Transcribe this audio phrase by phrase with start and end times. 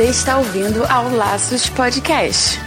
[0.00, 2.58] Você está ouvindo ao Laços Podcast.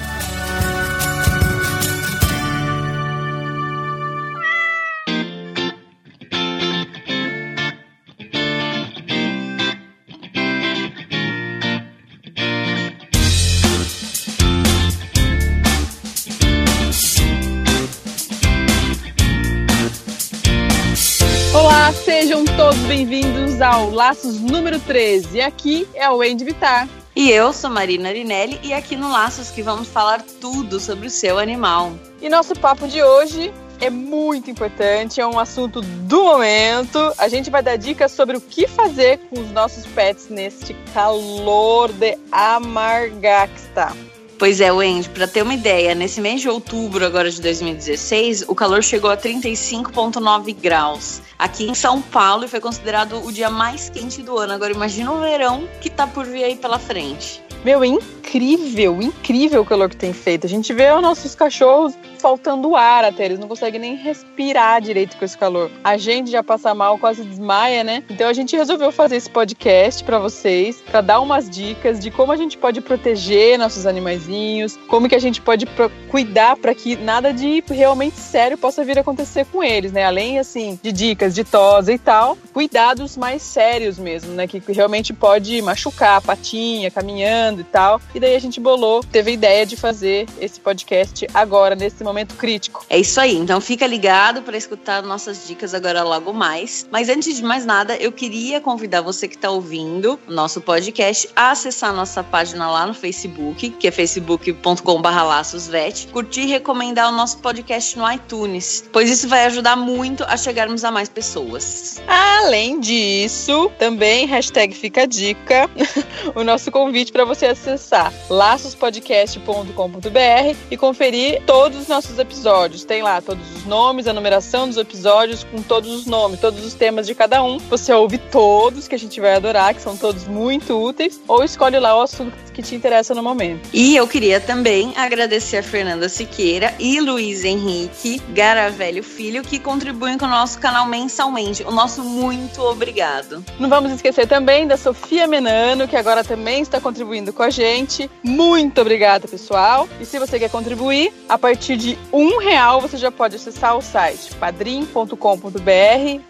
[21.55, 25.37] Olá, sejam todos bem-vindos ao Laços número 13.
[25.37, 26.87] E aqui é o Wendy Vitar.
[27.15, 31.11] E eu sou Marina Arinelli e aqui no Laços que vamos falar tudo sobre o
[31.11, 31.93] seu animal.
[32.19, 37.13] E nosso papo de hoje é muito importante, é um assunto do momento.
[37.19, 41.93] A gente vai dar dicas sobre o que fazer com os nossos pets neste calor
[41.93, 43.93] de amargar que está.
[44.43, 48.53] Pois é, Wendy, para ter uma ideia, nesse mês de outubro agora de 2016, o
[48.53, 53.89] calor chegou a 35,9 graus aqui em São Paulo e foi considerado o dia mais
[53.89, 54.51] quente do ano.
[54.51, 57.41] Agora imagina o verão que tá por vir aí pela frente.
[57.63, 60.45] Meu, incrível, incrível o calor que tem feito.
[60.45, 65.17] A gente vê os nossos cachorros faltando ar até, eles não conseguem nem respirar direito
[65.17, 65.69] com esse calor.
[65.83, 68.03] A gente já passa mal, quase desmaia, né?
[68.09, 72.31] Então a gente resolveu fazer esse podcast para vocês, para dar umas dicas de como
[72.31, 75.65] a gente pode proteger nossos animaizinhos, como que a gente pode
[76.09, 80.05] cuidar para que nada de realmente sério possa vir a acontecer com eles, né?
[80.05, 84.47] Além assim de dicas de tosa e tal, cuidados mais sérios mesmo, né?
[84.47, 88.01] Que realmente pode machucar a patinha, caminhando e tal.
[88.13, 92.35] E daí a gente bolou, teve a ideia de fazer esse podcast agora, nesse momento
[92.35, 92.85] crítico.
[92.89, 93.35] É isso aí.
[93.35, 96.87] Então fica ligado para escutar nossas dicas agora logo mais.
[96.91, 101.27] Mas antes de mais nada, eu queria convidar você que está ouvindo o nosso podcast
[101.35, 107.15] a acessar a nossa página lá no Facebook, que é facebook.com/laçosvet, curtir e recomendar o
[107.15, 112.01] nosso podcast no iTunes, pois isso vai ajudar muito a chegarmos a mais pessoas.
[112.07, 115.69] Além disso, também hashtag fica a dica,
[116.35, 122.83] o nosso convite para você acessar laçospodcast.com.br e conferir todos os nossos nossos episódios.
[122.83, 126.73] Tem lá todos os nomes, a numeração dos episódios com todos os nomes, todos os
[126.73, 127.57] temas de cada um.
[127.69, 131.79] Você ouve todos, que a gente vai adorar, que são todos muito úteis, ou escolhe
[131.79, 133.67] lá o assunto que te interessa no momento.
[133.73, 140.17] E eu queria também agradecer a Fernanda Siqueira e Luiz Henrique Garavelho Filho, que contribuem
[140.17, 141.63] com o nosso canal mensalmente.
[141.63, 143.43] O nosso muito obrigado.
[143.59, 148.09] Não vamos esquecer também da Sofia Menano, que agora também está contribuindo com a gente.
[148.23, 149.87] Muito obrigada, pessoal.
[149.99, 153.81] E se você quer contribuir, a partir de um real você já pode acessar o
[153.81, 155.15] site padrim.com.br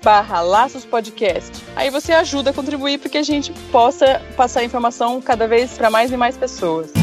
[0.03, 1.52] barra Laços Podcast.
[1.75, 5.90] Aí você ajuda a contribuir para que a gente possa passar informação cada vez para
[5.90, 7.03] mais e mais pessoas.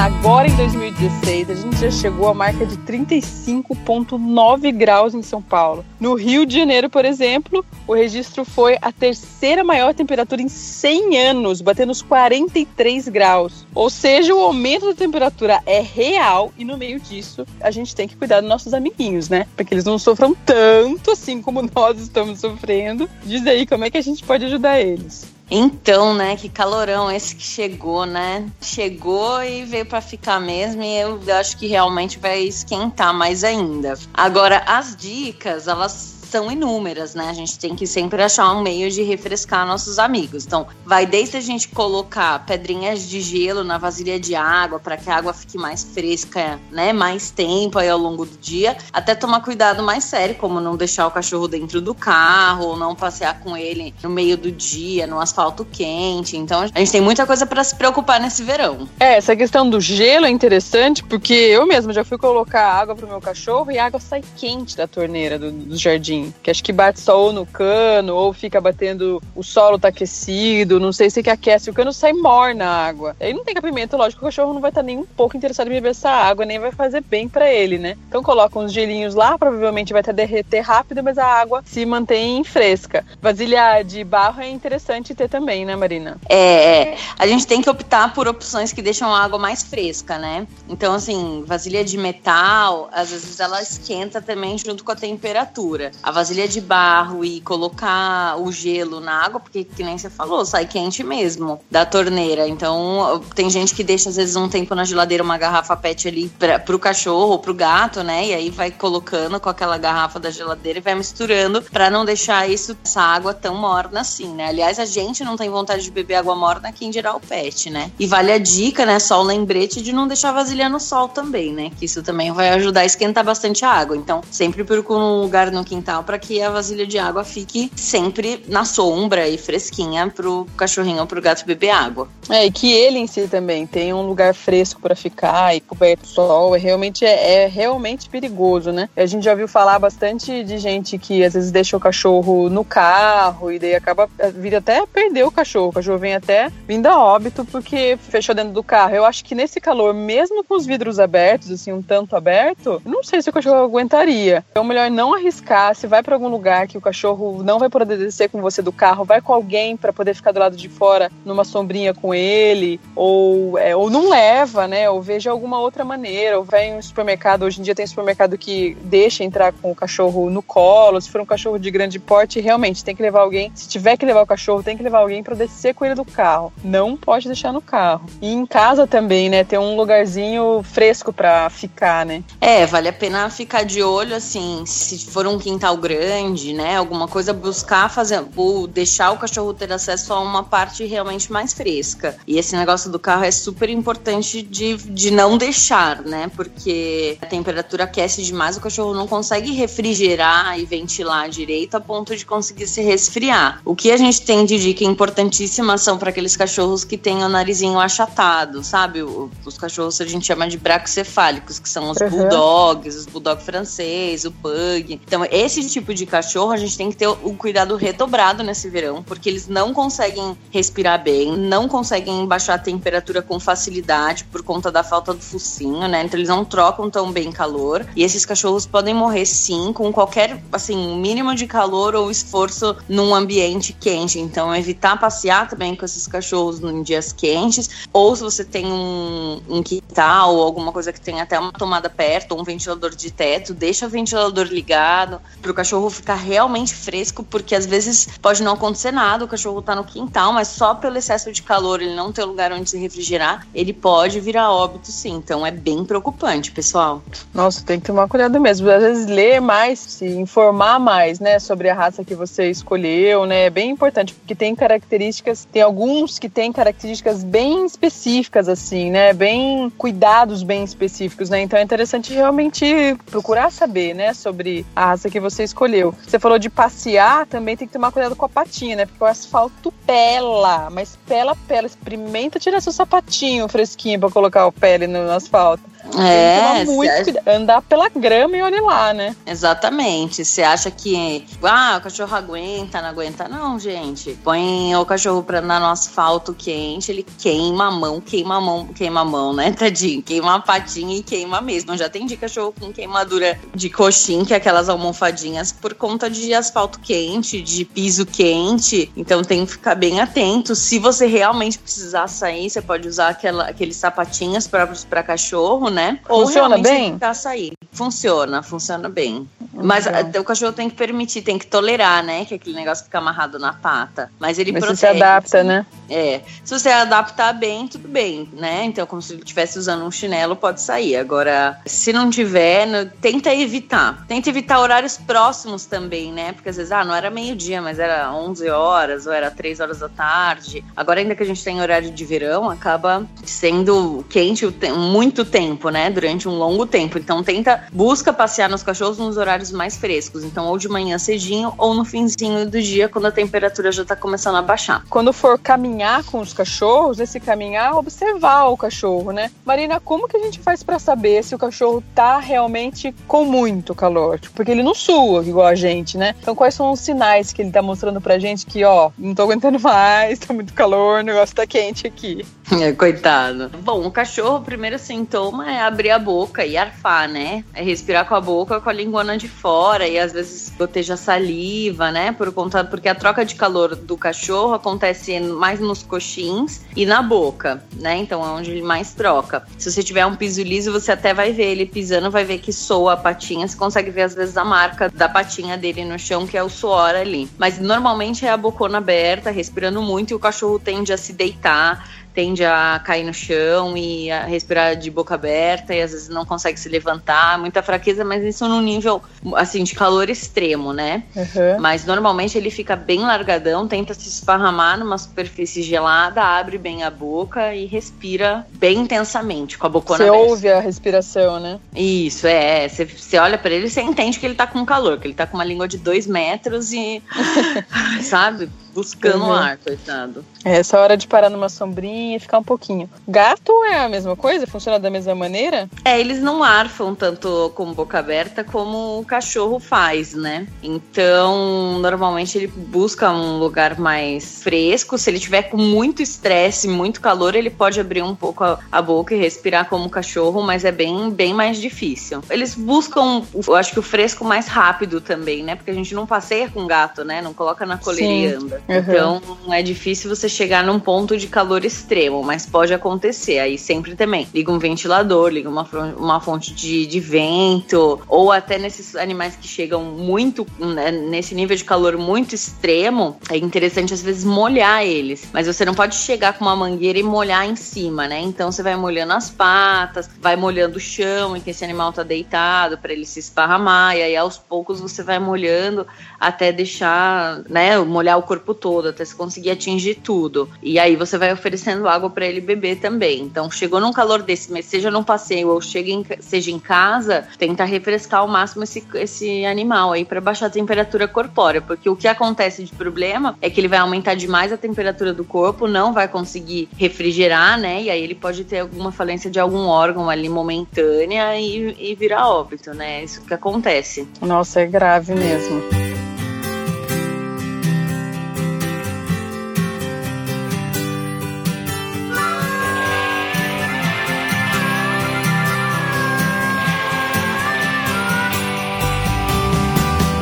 [0.00, 5.84] Agora em 2016, a gente já chegou à marca de 35,9 graus em São Paulo.
[6.00, 11.18] No Rio de Janeiro, por exemplo, o registro foi a terceira maior temperatura em 100
[11.18, 13.66] anos, batendo os 43 graus.
[13.74, 18.08] Ou seja, o aumento da temperatura é real e no meio disso a gente tem
[18.08, 19.46] que cuidar dos nossos amiguinhos, né?
[19.54, 23.06] Para que eles não sofram tanto assim como nós estamos sofrendo.
[23.22, 25.39] Diz aí como é que a gente pode ajudar eles.
[25.50, 28.46] Então, né, que calorão esse que chegou, né?
[28.60, 33.98] Chegou e veio para ficar mesmo e eu acho que realmente vai esquentar mais ainda.
[34.14, 37.28] Agora, as dicas, elas são inúmeras, né?
[37.28, 40.46] A gente tem que sempre achar um meio de refrescar nossos amigos.
[40.46, 45.10] Então, vai desde a gente colocar pedrinhas de gelo na vasilha de água para que
[45.10, 46.92] a água fique mais fresca, né?
[46.92, 51.06] Mais tempo aí ao longo do dia, até tomar cuidado mais sério, como não deixar
[51.06, 55.18] o cachorro dentro do carro, ou não passear com ele no meio do dia, no
[55.18, 56.36] asfalto quente.
[56.36, 58.88] Então, a gente tem muita coisa para se preocupar nesse verão.
[59.00, 63.08] É, essa questão do gelo é interessante porque eu mesmo já fui colocar água pro
[63.08, 66.72] meu cachorro e a água sai quente da torneira do, do jardim que acho que
[66.72, 71.22] bate só ou no cano, ou fica batendo, o solo tá aquecido, não sei se
[71.22, 73.16] que aquece, o cano sai morna a água.
[73.20, 75.68] Aí não tem capimento, lógico, o cachorro não vai estar tá nem um pouco interessado
[75.68, 77.96] em beber essa água, nem vai fazer bem para ele, né?
[78.08, 82.42] Então coloca uns gelinhos lá, provavelmente vai até derreter rápido, mas a água se mantém
[82.44, 83.04] fresca.
[83.20, 86.18] Vasilha de barro é interessante ter também, né, Marina?
[86.28, 90.18] É, é, a gente tem que optar por opções que deixam a água mais fresca,
[90.18, 90.46] né?
[90.68, 95.92] Então, assim, vasilha de metal, às vezes ela esquenta também junto com a temperatura.
[96.10, 100.44] A vasilha de barro e colocar o gelo na água, porque que nem você falou,
[100.44, 102.46] sai quente mesmo da torneira.
[102.46, 106.28] Então, tem gente que deixa às vezes um tempo na geladeira uma garrafa PET ali
[106.28, 108.26] pra, pro cachorro ou pro gato, né?
[108.26, 112.48] E aí vai colocando com aquela garrafa da geladeira e vai misturando para não deixar
[112.50, 114.48] isso essa água tão morna assim, né?
[114.48, 117.90] Aliás, a gente não tem vontade de beber água morna, quem dirá o pet, né?
[117.98, 118.98] E vale a dica, né?
[118.98, 121.70] Só o lembrete de não deixar a vasilha no sol também, né?
[121.78, 123.96] Que isso também vai ajudar a esquentar bastante a água.
[123.96, 128.44] Então, sempre procura um lugar no quintal para que a vasilha de água fique sempre
[128.48, 132.08] na sombra e fresquinha pro cachorrinho ou pro gato beber água.
[132.28, 136.06] É, e que ele em si também tenha um lugar fresco para ficar e coberto
[136.06, 138.88] sol, é realmente é, é, realmente perigoso, né?
[138.96, 142.64] A gente já ouviu falar bastante de gente que às vezes deixa o cachorro no
[142.64, 145.68] carro e daí acaba vir até perder o cachorro.
[145.68, 148.94] O cachorro vem até vindo a óbito porque fechou dentro do carro.
[148.94, 153.02] Eu acho que nesse calor, mesmo com os vidros abertos, assim, um tanto aberto, não
[153.02, 154.44] sei se o cachorro aguentaria.
[154.50, 155.74] Então, melhor não arriscar.
[155.74, 158.72] Se vai para algum lugar que o cachorro não vai poder descer com você do
[158.72, 162.80] carro, vai com alguém para poder ficar do lado de fora numa sombrinha com ele,
[162.94, 164.88] ou, é, ou não leva, né?
[164.88, 166.38] Ou veja alguma outra maneira.
[166.38, 167.42] Ou vai em um supermercado.
[167.42, 171.00] Hoje em dia tem supermercado que deixa entrar com o cachorro no colo.
[171.00, 173.50] Se for um cachorro de grande porte, realmente tem que levar alguém.
[173.54, 176.04] Se tiver que levar o cachorro, tem que levar alguém para descer com ele do
[176.04, 176.52] carro.
[176.62, 178.06] Não pode deixar no carro.
[178.22, 179.42] E em casa também, né?
[179.42, 182.22] Ter um lugarzinho fresco para ficar, né?
[182.40, 186.76] É, vale a pena ficar de olho, assim, se for um quintal grande, né?
[186.76, 191.52] Alguma coisa, buscar fazer, ou deixar o cachorro ter acesso a uma parte realmente mais
[191.52, 192.16] fresca.
[192.26, 196.30] E esse negócio do carro é super importante de, de não deixar, né?
[196.36, 202.16] Porque a temperatura aquece demais, o cachorro não consegue refrigerar e ventilar direito a ponto
[202.16, 203.60] de conseguir se resfriar.
[203.64, 207.28] O que a gente tem de dica importantíssima são para aqueles cachorros que têm o
[207.28, 209.02] narizinho achatado, sabe?
[209.02, 212.10] Os cachorros a gente chama de braxcefálicos, que são os uhum.
[212.10, 215.00] bulldogs, os bulldog francês, o pug.
[215.06, 219.02] Então, esse tipo de cachorro a gente tem que ter o cuidado redobrado nesse verão,
[219.02, 224.70] porque eles não conseguem respirar bem, não conseguem baixar a temperatura com facilidade por conta
[224.70, 226.02] da falta do focinho, né?
[226.02, 227.86] Então, eles não trocam tão bem calor.
[227.94, 233.14] E esses cachorros podem morrer sim com qualquer, assim, mínimo de calor ou esforço num
[233.14, 234.18] ambiente quente.
[234.18, 237.86] Então, evitar passear também com esses cachorros em dias quentes.
[237.92, 241.88] Ou se você tem um, um quintal ou alguma coisa que tem até uma tomada
[241.88, 245.20] perto, ou um ventilador de teto, deixa o ventilador ligado
[245.50, 249.74] o cachorro ficar realmente fresco, porque às vezes pode não acontecer nada, o cachorro tá
[249.74, 253.46] no quintal, mas só pelo excesso de calor, ele não ter lugar onde se refrigerar,
[253.54, 255.14] ele pode virar óbito sim.
[255.14, 257.02] Então é bem preocupante, pessoal.
[257.34, 258.70] Nossa, tem que tomar cuidado mesmo.
[258.70, 263.46] Às vezes ler mais, se informar mais, né, sobre a raça que você escolheu, né,
[263.46, 269.12] é bem importante, porque tem características, tem alguns que têm características bem específicas, assim, né,
[269.12, 275.10] bem cuidados bem específicos, né, então é interessante realmente procurar saber, né, sobre a raça
[275.10, 275.94] que você escolheu.
[276.06, 279.06] Você falou de passear, também tem que tomar cuidado com a patinha, né, porque o
[279.06, 285.10] asfalto pela, mas pela, pela, experimenta tirar seu sapatinho fresquinho para colocar o pele no
[285.10, 285.62] asfalto.
[285.98, 287.36] É, muito acha...
[287.36, 289.16] andar pela grama e olha lá, né?
[289.26, 290.24] Exatamente.
[290.24, 293.28] Você acha que ah, o cachorro aguenta, não aguenta?
[293.28, 294.18] Não, gente.
[294.22, 298.66] Põe o cachorro pra andar no asfalto quente, ele queima a mão, queima a mão,
[298.66, 300.02] queima a mão, né, tadinho?
[300.02, 301.76] Queima a patinha e queima mesmo.
[301.76, 306.32] Já tem de cachorro com queimadura de coxim, que é aquelas almofadinhas, por conta de
[306.34, 308.90] asfalto quente, de piso quente.
[308.96, 310.54] Então tem que ficar bem atento.
[310.54, 316.00] Se você realmente precisar sair, você pode usar aquela, aqueles sapatinhos próprios para cachorro, né?
[316.08, 316.98] Ou funciona bem?
[317.14, 317.52] sair.
[317.72, 319.28] Funciona, funciona bem.
[319.52, 319.86] Mas
[320.18, 322.24] o cachorro tem que permitir, tem que tolerar, né?
[322.24, 324.10] Que aquele negócio fica amarrado na pata.
[324.18, 324.80] Mas ele Mas protege.
[324.80, 325.66] se adapta, né?
[325.88, 326.20] É.
[326.44, 328.64] Se você adaptar bem, tudo bem, né?
[328.64, 330.96] Então, como se ele estivesse usando um chinelo, pode sair.
[330.96, 334.04] Agora, se não tiver, tenta evitar.
[334.06, 336.32] Tenta evitar horários próximos também, né?
[336.32, 339.78] Porque às vezes, ah, não era meio-dia, mas era 11 horas ou era 3 horas
[339.80, 340.64] da tarde.
[340.76, 345.90] Agora, ainda que a gente tem horário de verão, acaba sendo quente muito tempo, né?
[345.90, 346.96] Durante um longo tempo.
[346.96, 350.22] Então, tenta, busca passear nos cachorros nos horários mais frescos.
[350.22, 353.96] Então, ou de manhã cedinho ou no finzinho do dia, quando a temperatura já tá
[353.96, 354.84] começando a baixar.
[354.88, 359.30] Quando for caminhar com os cachorros, esse caminhar, observar o cachorro, né?
[359.44, 363.74] Marina, como que a gente faz para saber se o cachorro tá realmente com muito
[363.74, 364.20] calor?
[364.20, 366.14] Tipo, porque ele não sua igual a gente, né?
[366.20, 369.22] Então, quais são os sinais que ele tá mostrando pra gente que, ó, não tô
[369.22, 372.24] aguentando mais, tá muito calor, o negócio tá quente aqui?
[372.60, 373.50] É, coitado.
[373.62, 377.42] Bom, o cachorro, o primeiro sintoma é abrir a boca e arfar, né?
[377.54, 381.90] É respirar com a boca com a linguana de fora e às vezes goteja saliva,
[381.90, 382.12] né?
[382.12, 386.84] Por conta, porque a troca de calor do cachorro acontece mais no nos coxins e
[386.84, 387.96] na boca, né?
[387.96, 389.46] Então é onde ele mais troca.
[389.56, 392.52] Se você tiver um piso liso, você até vai ver ele pisando, vai ver que
[392.52, 393.46] soa a patinha.
[393.46, 396.48] Você consegue ver às vezes a marca da patinha dele no chão, que é o
[396.48, 397.30] suor ali.
[397.38, 401.88] Mas normalmente é a bocona aberta, respirando muito, e o cachorro tende a se deitar
[402.14, 406.24] tende a cair no chão e a respirar de boca aberta e às vezes não
[406.24, 409.02] consegue se levantar, muita fraqueza, mas isso num nível
[409.34, 411.04] assim de calor extremo, né?
[411.14, 411.60] Uhum.
[411.60, 416.90] Mas normalmente ele fica bem largadão, tenta se esparramar numa superfície gelada, abre bem a
[416.90, 421.58] boca e respira bem intensamente com a bocona Você ouve a respiração, né?
[421.74, 422.68] Isso, é.
[422.68, 425.26] Você olha para ele e você entende que ele tá com calor, que ele tá
[425.26, 427.02] com uma língua de dois metros e.
[428.02, 428.50] sabe?
[428.74, 429.32] Buscando uhum.
[429.32, 430.24] ar, coitado.
[430.44, 432.88] É, essa hora de parar numa sombrinha e ficar um pouquinho.
[433.06, 434.46] Gato é a mesma coisa?
[434.46, 435.68] Funciona da mesma maneira?
[435.84, 440.46] É, eles não arfam tanto com boca aberta como o cachorro faz, né?
[440.62, 444.96] Então, normalmente ele busca um lugar mais fresco.
[444.96, 448.80] Se ele tiver com muito estresse, muito calor, ele pode abrir um pouco a, a
[448.80, 452.22] boca e respirar como o cachorro, mas é bem, bem mais difícil.
[452.30, 455.56] Eles buscam, eu acho que o fresco mais rápido também, né?
[455.56, 457.20] Porque a gente não passeia com gato, né?
[457.20, 458.59] Não coloca na coleira e anda.
[458.68, 458.76] Uhum.
[458.78, 463.38] Então é difícil você chegar num ponto de calor extremo, mas pode acontecer.
[463.38, 468.58] Aí sempre também liga um ventilador, liga uma, uma fonte de, de vento, ou até
[468.58, 474.02] nesses animais que chegam muito né, nesse nível de calor muito extremo, é interessante às
[474.02, 475.28] vezes molhar eles.
[475.32, 478.20] Mas você não pode chegar com uma mangueira e molhar em cima, né?
[478.20, 482.02] Então você vai molhando as patas, vai molhando o chão em que esse animal tá
[482.02, 485.86] deitado para ele se esparramar, e aí aos poucos você vai molhando
[486.18, 490.48] até deixar, né, molhar o corpo todo, até se conseguir atingir tudo.
[490.62, 493.20] E aí você vai oferecendo água para ele beber também.
[493.20, 497.26] Então, chegou num calor desse, mas seja num passeio ou chega em, seja em casa,
[497.38, 501.96] tenta refrescar ao máximo esse, esse animal aí para baixar a temperatura corpórea, porque o
[501.96, 505.92] que acontece de problema é que ele vai aumentar demais a temperatura do corpo, não
[505.92, 507.82] vai conseguir refrigerar, né?
[507.82, 512.28] E aí ele pode ter alguma falência de algum órgão ali momentânea e, e virar
[512.28, 513.04] óbito, né?
[513.04, 514.06] Isso que acontece.
[514.20, 515.79] Nossa, é grave mesmo.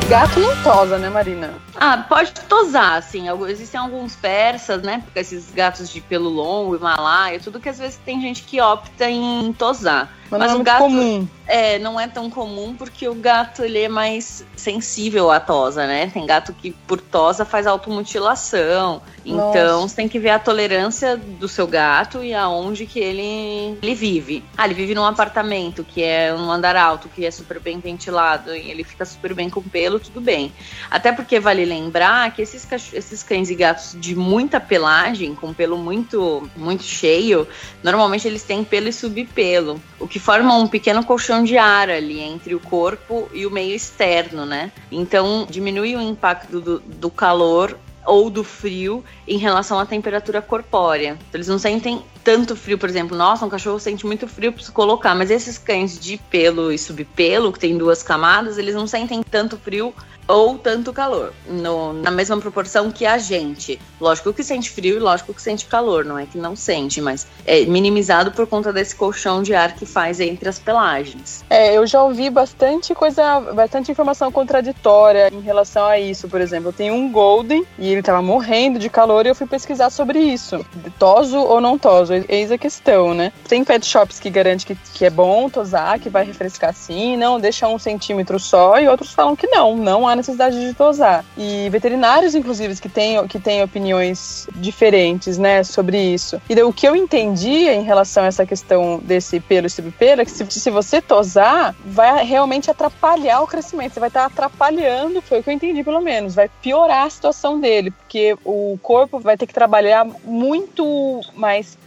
[0.09, 1.53] Gato não tosa, né, Marina?
[1.75, 3.25] Ah, pode tosar, assim.
[3.47, 5.03] Existem alguns persas, né?
[5.05, 9.07] Porque esses gatos de pelo longo, Himalaia, tudo que às vezes tem gente que opta
[9.07, 10.11] em tosar.
[10.29, 11.27] Mas, Mas não é o gato comum.
[11.47, 16.07] É, não é tão comum porque o gato ele é mais sensível à tosa, né?
[16.13, 19.01] Tem gato que por tosa faz automutilação.
[19.25, 19.57] Nossa.
[19.57, 23.95] Então você tem que ver a tolerância do seu gato e aonde que ele, ele
[23.95, 24.43] vive.
[24.55, 28.55] Ah, ele vive num apartamento que é um andar alto, que é super bem ventilado
[28.55, 30.53] e ele fica super bem com pelo, tudo bem.
[30.89, 35.77] Até porque vale lembrar que esses, esses cães e gatos de muita pelagem, com pelo
[35.77, 37.47] muito, muito cheio,
[37.81, 39.81] normalmente eles têm pelo e subpelo.
[39.99, 43.51] O que que formam um pequeno colchão de ar ali entre o corpo e o
[43.51, 44.69] meio externo, né?
[44.91, 51.11] Então diminui o impacto do, do calor ou do frio em relação à temperatura corpórea.
[51.11, 53.17] Então, eles não sentem tanto frio, por exemplo.
[53.17, 56.77] Nossa, um cachorro sente muito frio para se colocar, mas esses cães de pelo e
[56.77, 59.95] subpelo, que tem duas camadas, eles não sentem tanto frio
[60.29, 63.81] ou tanto calor, no, na mesma proporção que a gente.
[63.99, 67.25] Lógico que sente frio e lógico que sente calor, não é que não sente, mas
[67.47, 71.43] é minimizado por conta desse colchão de ar que faz entre as pelagens.
[71.49, 76.69] É, eu já ouvi bastante coisa, bastante informação contraditória em relação a isso, por exemplo.
[76.69, 80.19] Eu tenho um Golden e ele tava morrendo de calor e eu fui pesquisar sobre
[80.19, 80.63] isso.
[80.99, 83.31] Toso ou não toso, eis a questão, né?
[83.47, 87.39] Tem pet shops que garante que, que é bom tosar, que vai refrescar sim, não,
[87.39, 91.23] deixa um centímetro só, e outros falam que não, não há necessidade de tosar.
[91.37, 96.41] E veterinários, inclusive, que têm, que têm opiniões diferentes, né, sobre isso.
[96.49, 100.25] E o que eu entendi em relação a essa questão desse pelo e subpelo é
[100.25, 103.93] que se, se você tosar, vai realmente atrapalhar o crescimento.
[103.93, 107.59] Você vai estar atrapalhando, foi o que eu entendi pelo menos, vai piorar a situação
[107.59, 111.77] dele, porque o corpo vai ter que trabalhar muito mais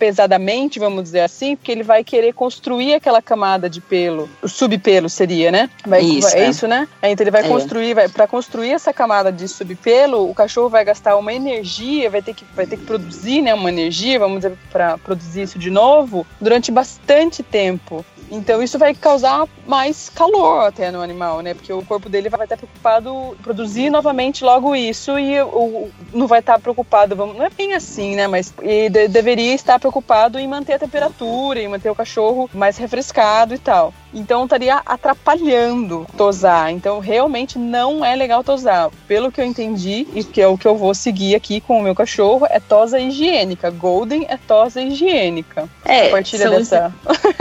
[0.79, 5.51] vamos dizer assim, porque ele vai querer construir aquela camada de pelo, o subpelo seria,
[5.51, 5.71] né?
[5.87, 6.89] Vai, isso, é, é isso, né?
[7.03, 7.49] Então ele vai é.
[7.49, 12.23] construir, vai, para construir essa camada de subpelo, o cachorro vai gastar uma energia, vai
[12.23, 15.71] ter que, vai ter que produzir né, uma energia, vamos dizer, para produzir isso de
[15.71, 18.05] novo, durante bastante tempo.
[18.33, 21.53] Então isso vai causar mais calor até no animal, né?
[21.53, 26.27] Porque o corpo dele vai estar preocupado em produzir novamente logo isso e o, não
[26.27, 28.27] vai estar preocupado, vamos, não é bem assim, né?
[28.27, 33.55] Mas de, deveria estar preocupado em manter a temperatura, em manter o cachorro mais refrescado
[33.55, 33.93] e tal.
[34.13, 36.71] Então estaria atrapalhando tosar.
[36.71, 38.91] Então realmente não é legal tosar.
[39.07, 41.83] Pelo que eu entendi e que é o que eu vou seguir aqui com o
[41.83, 43.71] meu cachorro, é tosa higiênica.
[43.71, 45.69] Golden é tosa higiênica.
[45.85, 46.93] É, Compartilha dessa.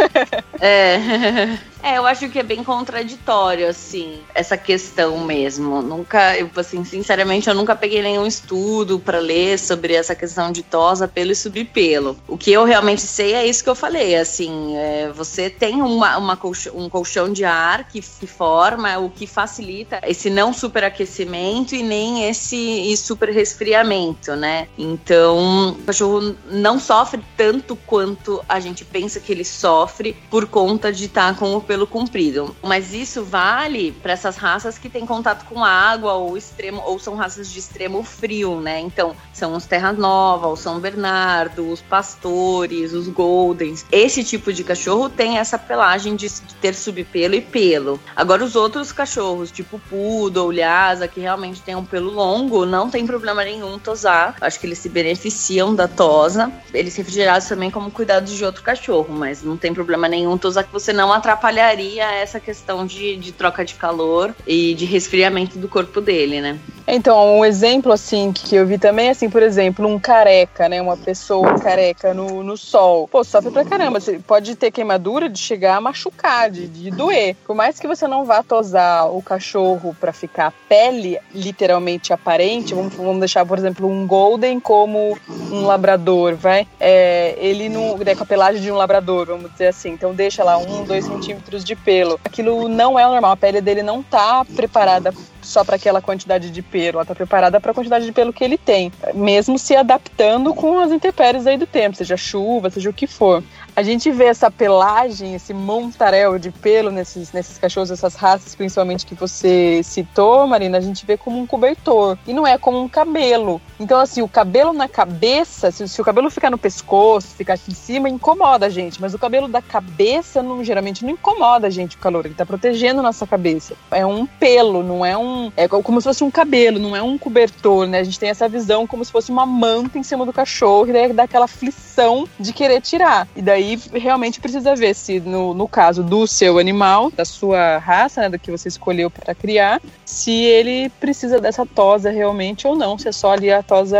[0.59, 1.70] é.
[1.83, 5.81] É, eu acho que é bem contraditório, assim, essa questão mesmo.
[5.81, 10.63] Nunca, eu, assim, sinceramente, eu nunca peguei nenhum estudo para ler sobre essa questão de
[10.63, 12.17] tosa, pelo e subpelo.
[12.27, 16.17] O que eu realmente sei é isso que eu falei, assim, é, você tem uma,
[16.17, 21.83] uma colchão, um colchão de ar que forma, o que facilita esse não superaquecimento e
[21.83, 24.67] nem esse super resfriamento, né?
[24.77, 30.91] Então, o cachorro não sofre tanto quanto a gente pensa que ele sofre por conta
[30.91, 32.53] de estar tá com o pelo comprido.
[32.61, 37.15] Mas isso vale para essas raças que têm contato com água ou extremo ou são
[37.15, 38.81] raças de extremo frio, né?
[38.81, 43.85] Então, são os Terra Nova, o São Bernardo, os pastores, os goldens.
[43.89, 47.97] Esse tipo de cachorro tem essa pelagem de ter subpelo e pelo.
[48.17, 53.07] Agora os outros cachorros, tipo poodle, lhasa, que realmente tem um pelo longo, não tem
[53.07, 54.35] problema nenhum tosar.
[54.41, 56.51] Acho que eles se beneficiam da tosa.
[56.73, 60.73] Eles refrigerados também como cuidado de outro cachorro, mas não tem problema nenhum tosar que
[60.73, 65.69] você não atrapalha atrapalharia essa questão de, de troca de calor e de resfriamento do
[65.69, 66.59] corpo dele, né?
[66.87, 70.81] Então, um exemplo assim que eu vi também, assim, por exemplo, um careca, né?
[70.81, 73.07] Uma pessoa careca no, no sol.
[73.07, 73.99] Pô, sofre pra caramba.
[73.99, 77.35] Você pode ter queimadura de chegar a machucar, de, de doer.
[77.45, 82.73] Por mais que você não vá tosar o cachorro para ficar a pele literalmente aparente,
[82.73, 85.17] vamos, vamos deixar, por exemplo, um golden como
[85.51, 86.67] um labrador, vai?
[86.79, 87.97] É, ele não.
[87.97, 89.91] Né, com a pelagem de um labrador, vamos dizer assim.
[89.91, 92.19] Então deixa lá um, dois centímetros de pelo.
[92.23, 93.31] Aquilo não é normal.
[93.31, 95.13] A pele dele não tá preparada
[95.51, 98.43] só para aquela quantidade de pelo, ela está preparada para a quantidade de pelo que
[98.43, 102.93] ele tem, mesmo se adaptando com as intempéries aí do tempo, seja chuva, seja o
[102.93, 103.43] que for.
[103.73, 109.05] A gente vê essa pelagem, esse montaréu de pelo nesses, nesses cachorros, essas raças, principalmente
[109.05, 112.89] que você citou, Marina, a gente vê como um cobertor e não é como um
[112.89, 113.61] cabelo.
[113.79, 117.71] Então, assim, o cabelo na cabeça, se, se o cabelo ficar no pescoço, ficar aqui
[117.71, 121.69] em cima, incomoda a gente, mas o cabelo da cabeça não, geralmente não incomoda a
[121.69, 123.73] gente o calor, ele está protegendo nossa cabeça.
[123.89, 125.40] É um pelo, não é um.
[125.55, 127.99] É como se fosse um cabelo, não é um cobertor, né?
[127.99, 130.93] A gente tem essa visão como se fosse uma manta em cima do cachorro, e
[130.93, 133.27] daí dá aquela aflição de querer tirar.
[133.35, 137.77] E daí aí realmente precisa ver se, no, no caso do seu animal, da sua
[137.77, 142.75] raça, né, do que você escolheu para criar, se ele precisa dessa tosa realmente ou
[142.75, 143.99] não, se é só ali a tosa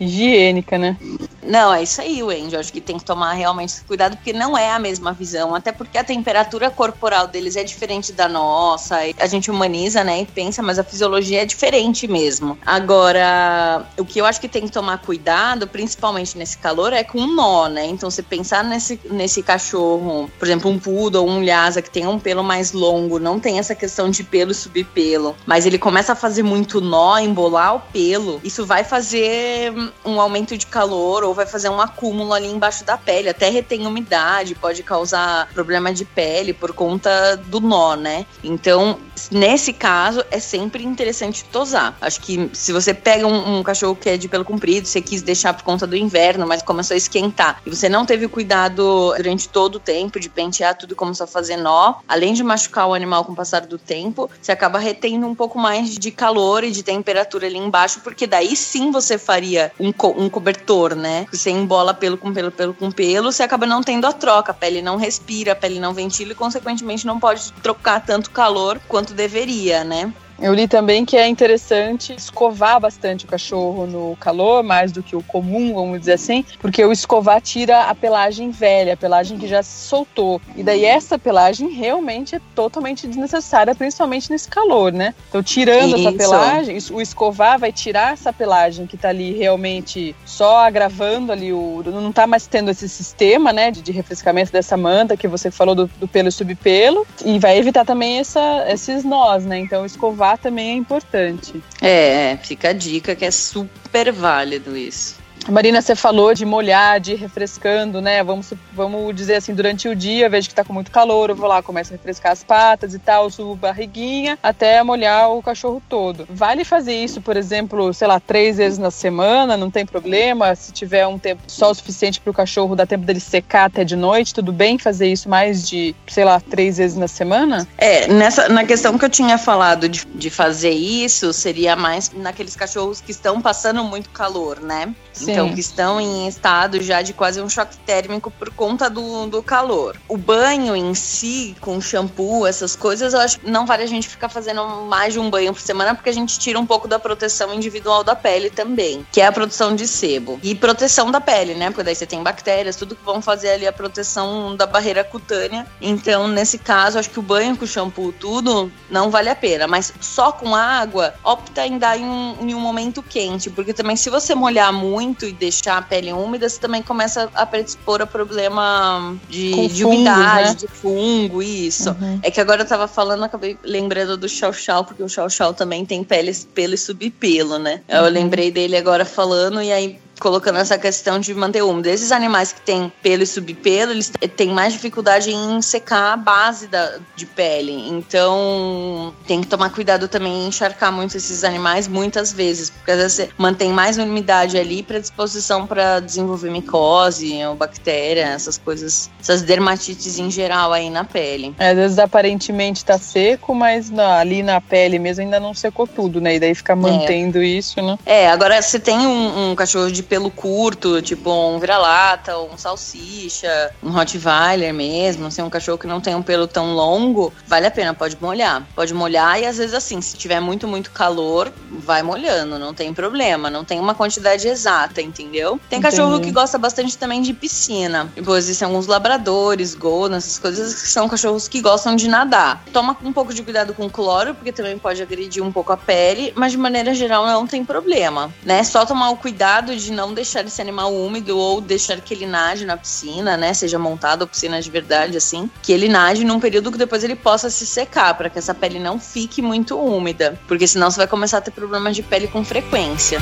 [0.00, 0.96] higiênica, né?
[1.42, 2.54] Não, é isso aí, Wendy.
[2.54, 5.54] Eu acho que tem que tomar realmente cuidado, porque não é a mesma visão.
[5.54, 8.98] Até porque a temperatura corporal deles é diferente da nossa.
[9.18, 10.18] A gente humaniza, né?
[10.38, 12.56] Pensa, mas a fisiologia é diferente mesmo.
[12.64, 17.18] Agora, o que eu acho que tem que tomar cuidado, principalmente nesse calor, é com
[17.18, 17.86] o nó, né?
[17.86, 22.06] Então, você pensar nesse, nesse cachorro, por exemplo, um poodle ou um lhasa que tem
[22.06, 26.12] um pelo mais longo, não tem essa questão de pelo e subpelo, mas ele começa
[26.12, 29.72] a fazer muito nó, embolar o pelo, isso vai fazer
[30.04, 33.88] um aumento de calor ou vai fazer um acúmulo ali embaixo da pele, até retém
[33.88, 38.24] umidade, pode causar problema de pele por conta do nó, né?
[38.44, 39.00] Então,
[39.32, 41.96] nesse caso, é sempre interessante tosar.
[42.00, 45.22] Acho que se você pega um, um cachorro que é de pelo comprido, você quis
[45.22, 49.14] deixar por conta do inverno, mas começou a esquentar, e você não teve o cuidado
[49.16, 52.94] durante todo o tempo de pentear tudo, começou a fazer nó, além de machucar o
[52.94, 56.70] animal com o passar do tempo, você acaba retendo um pouco mais de calor e
[56.70, 61.26] de temperatura ali embaixo, porque daí sim você faria um, co um cobertor, né?
[61.32, 64.52] Você embola pelo com pelo, pelo com pelo, você acaba não tendo a troca.
[64.52, 68.80] A pele não respira, a pele não ventila e, consequentemente, não pode trocar tanto calor
[68.88, 70.12] quanto deveria, né?
[70.40, 75.16] Eu li também que é interessante escovar bastante o cachorro no calor, mais do que
[75.16, 79.48] o comum, vamos dizer assim, porque o escovar tira a pelagem velha, a pelagem que
[79.48, 80.40] já se soltou.
[80.54, 85.12] E daí essa pelagem realmente é totalmente desnecessária, principalmente nesse calor, né?
[85.28, 86.08] Então, tirando Isso.
[86.08, 91.52] essa pelagem, o escovar vai tirar essa pelagem que tá ali realmente só agravando ali
[91.52, 91.82] o.
[91.86, 95.74] Não tá mais tendo esse sistema, né, de, de refrescamento dessa manta que você falou
[95.74, 99.58] do, do pelo e subpelo, e vai evitar também essa, esses nós, né?
[99.58, 101.62] Então, escovar também é importante.
[101.80, 105.17] É, fica a dica que é super válido isso.
[105.48, 108.22] Marina, você falou de molhar, de refrescando, né?
[108.22, 111.48] Vamos, vamos dizer assim, durante o dia, vejo que tá com muito calor, eu vou
[111.48, 116.26] lá, começo a refrescar as patas e tal, subo barriguinha, até molhar o cachorro todo.
[116.28, 120.54] Vale fazer isso, por exemplo, sei lá, três vezes na semana, não tem problema.
[120.54, 123.84] Se tiver um tempo só o suficiente para o cachorro, dá tempo dele secar até
[123.84, 127.66] de noite, tudo bem fazer isso mais de, sei lá, três vezes na semana?
[127.78, 132.54] É, nessa, na questão que eu tinha falado de, de fazer isso, seria mais naqueles
[132.54, 134.94] cachorros que estão passando muito calor, né?
[135.22, 139.42] Então, que estão em estado já de quase um choque térmico por conta do, do
[139.42, 139.96] calor.
[140.08, 144.08] O banho em si, com shampoo, essas coisas, eu acho que não vale a gente
[144.08, 146.98] ficar fazendo mais de um banho por semana, porque a gente tira um pouco da
[146.98, 150.38] proteção individual da pele também, que é a produção de sebo.
[150.42, 151.70] E proteção da pele, né?
[151.70, 155.66] Porque daí você tem bactérias, tudo que vão fazer ali a proteção da barreira cutânea.
[155.80, 159.66] Então, nesse caso, acho que o banho com shampoo, tudo, não vale a pena.
[159.66, 163.96] Mas só com água, opta em dar em um, em um momento quente, porque também
[163.96, 168.06] se você molhar muito e deixar a pele úmida, você também começa a predispor a
[168.06, 170.54] problema de, de umidade, né?
[170.54, 171.90] de fungo, isso.
[171.90, 172.20] Uhum.
[172.22, 175.54] É que agora eu tava falando, acabei lembrando do chau chau, porque o chau chau
[175.54, 177.82] também tem pele, pelo e subpelo, né?
[177.88, 177.96] Uhum.
[177.96, 181.88] Eu lembrei dele agora falando, e aí colocando essa questão de manter úmido.
[181.88, 186.66] Esses animais que têm pelo e subpelo, eles têm mais dificuldade em secar a base
[186.66, 187.88] da, de pele.
[187.88, 192.98] Então, tem que tomar cuidado também em encharcar muito esses animais muitas vezes, porque às
[192.98, 199.10] vezes você mantém mais umidade ali para disposição para desenvolver micose ou bactéria, essas coisas,
[199.20, 201.54] essas dermatites em geral aí na pele.
[201.58, 206.20] Às vezes aparentemente tá seco, mas na, ali na pele mesmo ainda não secou tudo,
[206.20, 206.36] né?
[206.36, 206.76] E daí fica é.
[206.76, 207.46] mantendo é.
[207.46, 207.98] isso, né?
[208.04, 213.72] É, agora você tem um, um cachorro de pelo curto, tipo um vira-lata, um salsicha,
[213.82, 217.70] um Rottweiler mesmo, assim, um cachorro que não tem um pelo tão longo, vale a
[217.70, 218.66] pena, pode molhar.
[218.74, 222.92] Pode molhar e às vezes assim, se tiver muito, muito calor, vai molhando, não tem
[222.92, 225.60] problema, não tem uma quantidade exata, entendeu?
[225.68, 225.96] Tem Entendi.
[225.96, 228.10] cachorro que gosta bastante também de piscina.
[228.14, 232.62] Tipo, existem alguns labradores, golden, essas coisas que são cachorros que gostam de nadar.
[232.72, 236.32] Toma um pouco de cuidado com cloro, porque também pode agredir um pouco a pele,
[236.36, 238.62] mas de maneira geral não tem problema, né?
[238.64, 242.64] Só tomar o cuidado de não deixar esse animal úmido ou deixar que ele nade
[242.64, 243.52] na piscina, né?
[243.52, 245.50] Seja montado ou piscina de verdade, assim.
[245.60, 248.78] Que ele nade num período que depois ele possa se secar, para que essa pele
[248.78, 250.38] não fique muito úmida.
[250.46, 253.20] Porque senão você vai começar a ter problemas de pele com frequência.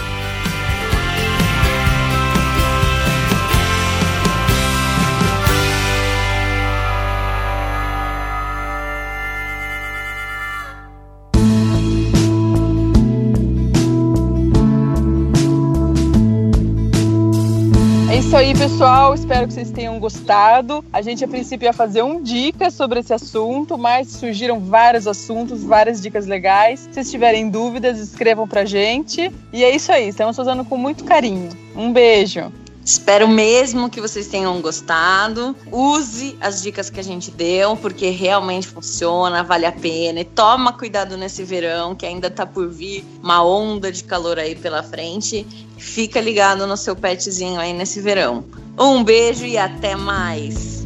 [18.46, 19.12] Aí, pessoal.
[19.12, 20.84] Espero que vocês tenham gostado.
[20.92, 25.64] A gente, a princípio, ia fazer um dica sobre esse assunto, mas surgiram vários assuntos,
[25.64, 26.88] várias dicas legais.
[26.92, 29.32] Se tiverem dúvidas, escrevam pra gente.
[29.52, 30.08] E é isso aí.
[30.08, 31.50] Estamos fazendo com muito carinho.
[31.74, 32.52] Um beijo.
[32.86, 35.56] Espero mesmo que vocês tenham gostado.
[35.72, 40.20] Use as dicas que a gente deu, porque realmente funciona, vale a pena.
[40.20, 44.54] E toma cuidado nesse verão, que ainda tá por vir uma onda de calor aí
[44.54, 45.44] pela frente.
[45.76, 48.44] Fica ligado no seu petzinho aí nesse verão.
[48.78, 50.85] Um beijo e até mais!